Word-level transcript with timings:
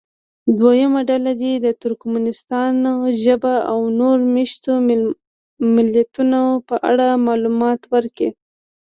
دویمه 0.57 1.01
ډله 1.09 1.31
دې 1.41 1.53
د 1.65 1.67
ترکمنستان 1.81 2.73
ژبو 3.23 3.55
او 3.71 3.79
نورو 3.99 4.23
مېشتو 4.35 4.71
ملیتونو 5.75 6.41
په 6.67 6.75
اړه 6.89 7.07
معلومات 7.27 7.81
ورکړي. 7.93 8.29